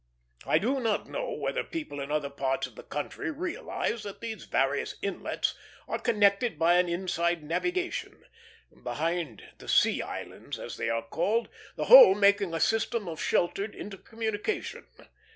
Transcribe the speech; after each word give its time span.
I 0.47 0.57
do 0.57 0.79
not 0.79 1.07
know 1.09 1.29
whether 1.31 1.63
people 1.63 1.99
in 1.99 2.09
other 2.09 2.31
parts 2.31 2.65
of 2.65 2.73
the 2.73 2.81
country 2.81 3.29
realize 3.29 4.01
that 4.01 4.19
these 4.19 4.45
various 4.45 4.95
inlets 5.03 5.53
are 5.87 5.99
connected 5.99 6.57
by 6.57 6.77
an 6.77 6.89
inside 6.89 7.43
navigation, 7.43 8.25
behind 8.81 9.43
the 9.59 9.67
sea 9.67 10.01
islands, 10.01 10.57
as 10.57 10.77
they 10.77 10.89
are 10.89 11.03
called, 11.05 11.49
the 11.75 11.85
whole 11.85 12.15
making 12.15 12.51
a 12.51 12.59
system 12.59 13.07
of 13.07 13.21
sheltered 13.21 13.75
intercommunication. 13.75 14.87